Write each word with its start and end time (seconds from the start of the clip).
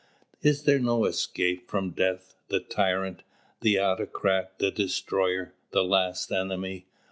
Is 0.41 0.63
there 0.63 0.79
no 0.79 1.05
escape 1.05 1.69
from 1.69 1.91
Death, 1.91 2.33
the 2.47 2.59
Tyrant, 2.59 3.21
the 3.59 3.77
autocrat, 3.77 4.57
the 4.57 4.71
destroyer, 4.71 5.53
the 5.73 5.83
last 5.83 6.31
enemy? 6.31 6.87